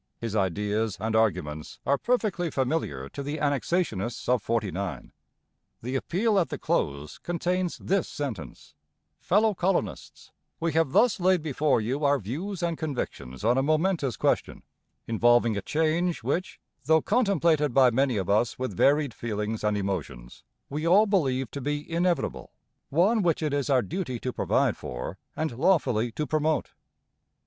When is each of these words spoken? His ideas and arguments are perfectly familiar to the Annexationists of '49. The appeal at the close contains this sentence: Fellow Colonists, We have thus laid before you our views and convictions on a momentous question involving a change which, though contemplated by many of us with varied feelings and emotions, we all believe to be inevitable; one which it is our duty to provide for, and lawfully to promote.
His 0.17 0.35
ideas 0.35 0.97
and 0.99 1.15
arguments 1.15 1.79
are 1.85 1.99
perfectly 1.99 2.49
familiar 2.49 3.07
to 3.09 3.21
the 3.21 3.37
Annexationists 3.37 4.27
of 4.27 4.41
'49. 4.41 5.11
The 5.83 5.95
appeal 5.95 6.39
at 6.39 6.49
the 6.49 6.57
close 6.57 7.19
contains 7.19 7.77
this 7.77 8.09
sentence: 8.09 8.73
Fellow 9.19 9.53
Colonists, 9.53 10.31
We 10.59 10.73
have 10.73 10.93
thus 10.93 11.19
laid 11.19 11.43
before 11.43 11.79
you 11.79 12.03
our 12.03 12.17
views 12.17 12.63
and 12.63 12.79
convictions 12.79 13.43
on 13.43 13.59
a 13.59 13.61
momentous 13.61 14.17
question 14.17 14.63
involving 15.05 15.55
a 15.55 15.61
change 15.61 16.23
which, 16.23 16.59
though 16.85 17.03
contemplated 17.03 17.71
by 17.71 17.91
many 17.91 18.17
of 18.17 18.27
us 18.27 18.57
with 18.57 18.75
varied 18.75 19.13
feelings 19.13 19.63
and 19.63 19.77
emotions, 19.77 20.43
we 20.67 20.83
all 20.87 21.05
believe 21.05 21.51
to 21.51 21.61
be 21.61 21.87
inevitable; 21.91 22.51
one 22.89 23.21
which 23.21 23.43
it 23.43 23.53
is 23.53 23.69
our 23.69 23.83
duty 23.83 24.19
to 24.21 24.33
provide 24.33 24.75
for, 24.75 25.19
and 25.35 25.51
lawfully 25.59 26.11
to 26.13 26.25
promote. 26.25 26.71